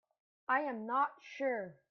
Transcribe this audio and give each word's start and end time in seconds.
I 0.49 0.61
am 0.61 0.87
not 0.87 1.11
sure. 1.21 1.75